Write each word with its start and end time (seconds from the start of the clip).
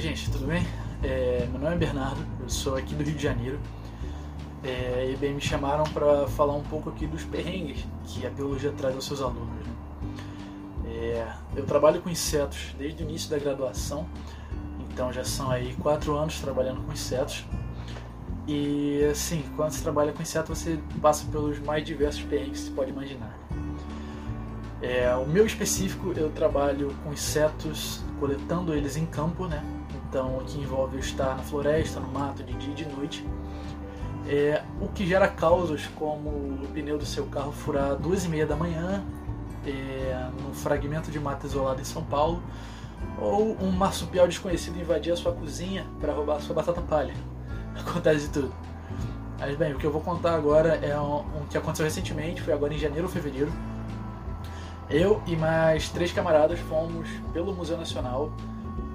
gente, 0.00 0.30
tudo 0.30 0.46
bem? 0.46 0.66
É, 1.02 1.46
meu 1.50 1.60
nome 1.60 1.74
é 1.74 1.78
Bernardo, 1.78 2.24
eu 2.40 2.48
sou 2.48 2.76
aqui 2.76 2.94
do 2.94 3.02
Rio 3.02 3.14
de 3.14 3.22
Janeiro. 3.22 3.60
É, 4.64 5.10
e 5.12 5.16
bem, 5.16 5.34
me 5.34 5.40
chamaram 5.40 5.84
para 5.84 6.26
falar 6.28 6.54
um 6.54 6.62
pouco 6.62 6.88
aqui 6.88 7.06
dos 7.06 7.24
perrengues 7.24 7.84
que 8.04 8.26
a 8.26 8.30
biologia 8.30 8.72
traz 8.72 8.94
aos 8.94 9.04
seus 9.04 9.20
alunos. 9.20 9.48
Né? 9.48 9.72
É, 10.86 11.32
eu 11.56 11.66
trabalho 11.66 12.00
com 12.00 12.08
insetos 12.08 12.74
desde 12.78 13.02
o 13.02 13.08
início 13.08 13.28
da 13.28 13.38
graduação, 13.38 14.06
então 14.88 15.12
já 15.12 15.24
são 15.24 15.50
aí 15.50 15.74
quatro 15.82 16.16
anos 16.16 16.40
trabalhando 16.40 16.80
com 16.86 16.92
insetos. 16.92 17.44
E 18.46 19.04
assim, 19.10 19.44
quando 19.56 19.72
você 19.72 19.82
trabalha 19.82 20.12
com 20.12 20.22
insetos, 20.22 20.58
você 20.58 20.78
passa 21.02 21.26
pelos 21.26 21.58
mais 21.60 21.84
diversos 21.84 22.22
perrengues 22.22 22.60
que 22.60 22.66
você 22.66 22.72
pode 22.72 22.90
imaginar. 22.90 23.38
É, 24.80 25.14
o 25.14 25.26
meu 25.26 25.44
específico, 25.44 26.12
eu 26.16 26.30
trabalho 26.30 26.94
com 27.04 27.12
insetos, 27.12 28.00
coletando 28.22 28.72
eles 28.72 28.96
em 28.96 29.04
campo, 29.04 29.48
né? 29.48 29.64
Então, 30.08 30.38
o 30.38 30.44
que 30.44 30.56
envolve 30.56 30.96
estar 30.96 31.36
na 31.36 31.42
floresta, 31.42 31.98
no 31.98 32.06
mato, 32.06 32.44
de 32.44 32.52
dia 32.52 32.70
e 32.70 32.74
de 32.76 32.86
noite. 32.86 33.26
É, 34.28 34.62
o 34.80 34.86
que 34.86 35.04
gera 35.04 35.26
causas 35.26 35.88
como 35.96 36.28
o 36.28 36.68
pneu 36.72 36.96
do 36.96 37.04
seu 37.04 37.26
carro 37.26 37.50
furar 37.50 37.96
duas 37.96 38.24
e 38.24 38.28
meia 38.28 38.46
da 38.46 38.54
manhã, 38.54 39.02
é, 39.66 40.28
num 40.40 40.54
fragmento 40.54 41.10
de 41.10 41.18
mata 41.18 41.48
isolado 41.48 41.80
em 41.80 41.84
São 41.84 42.04
Paulo, 42.04 42.40
ou 43.20 43.56
um 43.60 43.72
marsupial 43.72 44.28
desconhecido 44.28 44.78
invadir 44.78 45.12
a 45.12 45.16
sua 45.16 45.32
cozinha 45.32 45.84
para 46.00 46.12
roubar 46.12 46.36
a 46.36 46.40
sua 46.40 46.54
batata 46.54 46.80
palha. 46.80 47.14
Acontece 47.74 48.28
de 48.28 48.34
tudo. 48.34 48.54
Mas 49.36 49.56
bem, 49.56 49.72
o 49.72 49.78
que 49.78 49.84
eu 49.84 49.90
vou 49.90 50.00
contar 50.00 50.36
agora 50.36 50.76
é 50.76 50.96
um, 50.96 51.40
um 51.40 51.46
que 51.50 51.58
aconteceu 51.58 51.84
recentemente, 51.84 52.40
foi 52.40 52.54
agora 52.54 52.72
em 52.72 52.78
janeiro 52.78 53.08
ou 53.08 53.12
fevereiro 53.12 53.52
eu 54.92 55.22
e 55.26 55.34
mais 55.34 55.88
três 55.88 56.12
camaradas 56.12 56.60
fomos 56.60 57.08
pelo 57.32 57.54
Museu 57.54 57.78
Nacional 57.78 58.30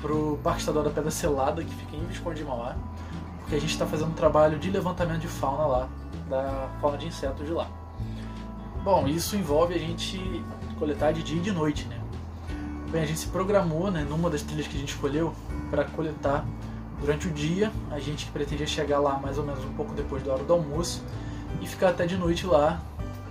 pro 0.00 0.38
Parque 0.42 0.60
Estadual 0.60 0.84
da 0.84 0.90
Pedra 0.90 1.10
Selada, 1.10 1.62
que 1.64 1.74
fica 1.74 1.96
em 1.96 2.04
Visconde 2.06 2.38
de 2.38 2.44
Mauá, 2.44 2.76
porque 3.40 3.56
a 3.56 3.60
gente 3.60 3.72
está 3.72 3.84
fazendo 3.84 4.10
um 4.10 4.14
trabalho 4.14 4.58
de 4.58 4.70
levantamento 4.70 5.20
de 5.20 5.28
fauna 5.28 5.66
lá, 5.66 5.88
da 6.28 6.68
fauna 6.80 6.96
de 6.96 7.08
insetos 7.08 7.44
de 7.44 7.52
lá. 7.52 7.68
Bom, 8.84 9.06
isso 9.08 9.36
envolve 9.36 9.74
a 9.74 9.78
gente 9.78 10.42
coletar 10.78 11.12
de 11.12 11.22
dia 11.22 11.36
e 11.36 11.40
de 11.40 11.52
noite, 11.52 11.84
né? 11.86 12.00
Bem, 12.90 13.02
a 13.02 13.06
gente 13.06 13.18
se 13.18 13.26
programou, 13.26 13.90
né, 13.90 14.06
numa 14.08 14.30
das 14.30 14.42
trilhas 14.42 14.66
que 14.66 14.76
a 14.76 14.80
gente 14.80 14.94
escolheu, 14.94 15.34
para 15.70 15.84
coletar 15.84 16.44
durante 17.00 17.28
o 17.28 17.30
dia. 17.30 17.70
A 17.90 17.98
gente 17.98 18.26
pretendia 18.26 18.66
chegar 18.66 19.00
lá 19.00 19.18
mais 19.18 19.38
ou 19.38 19.44
menos 19.44 19.64
um 19.64 19.72
pouco 19.74 19.92
depois 19.92 20.22
da 20.22 20.32
hora 20.32 20.44
do 20.44 20.52
almoço 20.52 21.04
e 21.60 21.66
ficar 21.66 21.90
até 21.90 22.06
de 22.06 22.16
noite 22.16 22.46
lá 22.46 22.80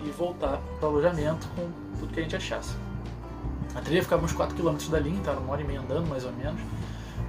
e 0.03 0.09
voltar 0.11 0.59
para 0.80 0.88
o 0.88 0.92
alojamento 0.92 1.47
com 1.55 1.69
tudo 2.00 2.14
que 2.14 2.19
a 2.19 2.23
gente 2.23 2.36
achasse. 2.36 2.75
A 3.75 3.81
trilha 3.81 4.02
ficava 4.02 4.25
uns 4.25 4.33
4 4.33 4.56
km 4.56 4.78
dali, 4.89 5.11
então 5.11 5.33
era 5.33 5.41
uma 5.41 5.53
hora 5.53 5.61
e 5.61 5.66
meia 5.66 5.80
andando 5.80 6.08
mais 6.08 6.25
ou 6.25 6.31
menos. 6.31 6.59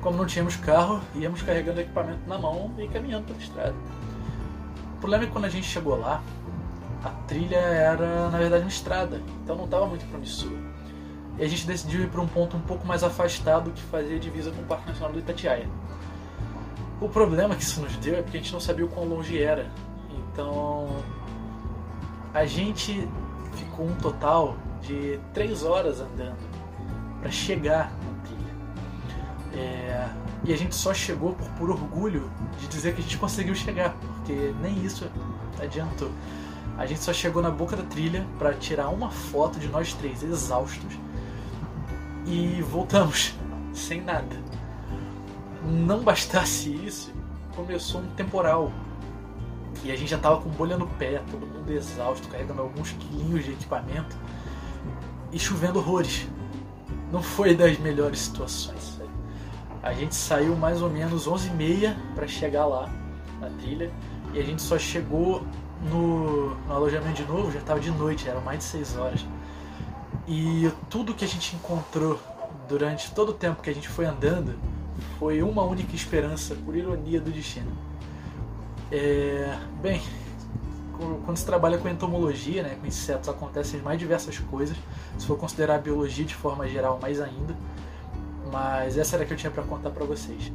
Como 0.00 0.16
não 0.16 0.26
tínhamos 0.26 0.56
carro, 0.56 1.00
íamos 1.14 1.42
carregando 1.42 1.80
equipamento 1.80 2.26
na 2.26 2.38
mão 2.38 2.72
e 2.78 2.88
caminhando 2.88 3.26
pela 3.26 3.38
estrada. 3.38 3.74
O 4.96 5.00
problema 5.00 5.24
é 5.24 5.26
que 5.26 5.32
quando 5.32 5.44
a 5.44 5.48
gente 5.48 5.66
chegou 5.66 5.98
lá, 5.98 6.22
a 7.04 7.10
trilha 7.26 7.56
era 7.56 8.30
na 8.30 8.38
verdade 8.38 8.62
uma 8.62 8.70
estrada, 8.70 9.20
então 9.42 9.56
não 9.56 9.64
estava 9.64 9.86
muito 9.86 10.06
promissor. 10.06 10.52
E 11.38 11.44
a 11.44 11.48
gente 11.48 11.66
decidiu 11.66 12.02
ir 12.02 12.08
para 12.08 12.20
um 12.20 12.26
ponto 12.26 12.56
um 12.56 12.60
pouco 12.60 12.86
mais 12.86 13.02
afastado 13.02 13.70
que 13.70 13.82
fazia 13.82 14.18
divisa 14.18 14.50
com 14.50 14.62
o 14.62 14.64
Parque 14.64 14.88
Nacional 14.88 15.12
do 15.12 15.18
Itatiaia. 15.18 15.68
O 17.00 17.08
problema 17.08 17.54
que 17.54 17.62
isso 17.62 17.80
nos 17.80 17.96
deu 17.96 18.16
é 18.16 18.22
porque 18.22 18.36
a 18.36 18.40
gente 18.40 18.52
não 18.52 18.60
sabia 18.60 18.84
o 18.84 18.88
quão 18.88 19.06
longe 19.06 19.42
era. 19.42 19.70
Então 20.32 20.88
a 22.32 22.44
gente 22.46 23.08
ficou 23.54 23.86
um 23.86 23.94
total 23.96 24.56
de 24.80 25.18
três 25.32 25.64
horas 25.64 26.00
andando 26.00 26.38
para 27.20 27.30
chegar 27.30 27.92
na 27.92 28.22
trilha. 28.22 29.62
É, 29.62 30.08
e 30.44 30.52
a 30.52 30.56
gente 30.56 30.74
só 30.74 30.94
chegou 30.94 31.34
por, 31.34 31.48
por 31.50 31.70
orgulho 31.70 32.30
de 32.58 32.68
dizer 32.68 32.94
que 32.94 33.00
a 33.00 33.02
gente 33.02 33.18
conseguiu 33.18 33.54
chegar, 33.54 33.94
porque 33.94 34.54
nem 34.60 34.84
isso 34.84 35.10
adiantou. 35.60 36.10
A 36.78 36.86
gente 36.86 37.00
só 37.00 37.12
chegou 37.12 37.42
na 37.42 37.50
boca 37.50 37.76
da 37.76 37.82
trilha 37.82 38.26
para 38.38 38.54
tirar 38.54 38.88
uma 38.88 39.10
foto 39.10 39.58
de 39.58 39.68
nós 39.68 39.92
três 39.92 40.22
exaustos 40.22 40.98
e 42.26 42.62
voltamos 42.62 43.34
sem 43.74 44.00
nada. 44.00 44.36
Não 45.62 46.00
bastasse 46.02 46.70
isso, 46.70 47.12
começou 47.54 48.00
um 48.00 48.06
temporal 48.14 48.72
e 49.82 49.90
a 49.90 49.96
gente 49.96 50.10
já 50.10 50.18
tava 50.18 50.40
com 50.40 50.50
bolha 50.50 50.76
no 50.76 50.86
pé, 50.86 51.22
todo 51.30 51.46
mundo 51.46 51.70
exausto, 51.72 52.28
carregando 52.28 52.60
alguns 52.60 52.92
quilinhos 52.92 53.44
de 53.44 53.52
equipamento 53.52 54.16
e 55.32 55.38
chovendo 55.38 55.78
horrores. 55.78 56.28
Não 57.10 57.22
foi 57.22 57.54
das 57.54 57.78
melhores 57.78 58.20
situações. 58.20 59.00
A 59.82 59.92
gente 59.94 60.14
saiu 60.14 60.54
mais 60.54 60.82
ou 60.82 60.90
menos 60.90 61.26
11h30 61.26 61.96
para 62.14 62.26
chegar 62.28 62.66
lá 62.66 62.90
na 63.40 63.48
trilha 63.50 63.90
e 64.34 64.38
a 64.38 64.42
gente 64.42 64.60
só 64.60 64.78
chegou 64.78 65.42
no, 65.90 66.54
no 66.54 66.72
alojamento 66.74 67.22
de 67.22 67.24
novo, 67.24 67.50
já 67.50 67.60
estava 67.60 67.80
de 67.80 67.90
noite, 67.90 68.28
eram 68.28 68.42
mais 68.42 68.58
de 68.58 68.64
6 68.64 68.96
horas. 68.98 69.26
E 70.28 70.70
tudo 70.90 71.14
que 71.14 71.24
a 71.24 71.28
gente 71.28 71.56
encontrou 71.56 72.20
durante 72.68 73.10
todo 73.12 73.30
o 73.30 73.32
tempo 73.32 73.62
que 73.62 73.70
a 73.70 73.74
gente 73.74 73.88
foi 73.88 74.04
andando 74.04 74.58
foi 75.18 75.42
uma 75.42 75.62
única 75.62 75.96
esperança, 75.96 76.54
por 76.54 76.76
ironia 76.76 77.18
do 77.18 77.30
destino 77.30 77.90
é, 78.90 79.58
bem, 79.80 80.02
quando 81.24 81.36
se 81.36 81.46
trabalha 81.46 81.78
com 81.78 81.88
entomologia, 81.88 82.62
né, 82.62 82.76
com 82.80 82.86
insetos, 82.86 83.28
acontecem 83.28 83.80
mais 83.80 83.98
diversas 83.98 84.38
coisas. 84.38 84.76
Se 85.18 85.26
for 85.26 85.38
considerar 85.38 85.76
a 85.76 85.78
biologia 85.78 86.24
de 86.24 86.34
forma 86.34 86.68
geral, 86.68 86.98
mais 87.00 87.20
ainda. 87.20 87.56
Mas 88.52 88.98
essa 88.98 89.16
era 89.16 89.24
a 89.24 89.26
que 89.26 89.32
eu 89.32 89.36
tinha 89.36 89.50
para 89.50 89.62
contar 89.62 89.90
para 89.90 90.04
vocês. 90.04 90.52